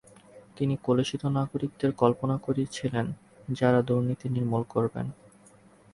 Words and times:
তিনি 0.57 0.75
কলুষিত 0.83 1.23
নাগরিকদের 1.37 1.91
কল্পনা 1.91 2.35
করেছিলেন 2.37 3.05
যারা 3.49 3.79
দুর্নীতি 3.81 4.27
নির্মূল 4.29 4.63
করবেন। 4.69 5.07